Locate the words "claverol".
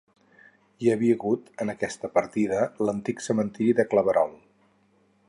3.93-4.35